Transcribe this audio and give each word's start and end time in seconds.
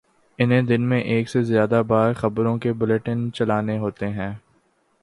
انہیں 0.37 0.61
دن 0.61 0.81
میں 0.81 1.01
ایک 1.01 1.29
سے 1.29 1.43
زیادہ 1.43 1.81
بار 1.87 2.13
خبروں 2.13 2.57
کے 2.57 2.73
بلیٹن 2.73 3.29
چلانا 3.33 3.79
ہوتے 3.79 4.07
ہیں۔ 4.07 4.33